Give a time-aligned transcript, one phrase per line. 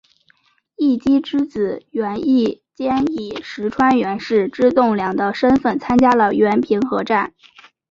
[0.77, 7.35] 义基之子源义兼以石川源氏之栋梁的身份参加了源平合战。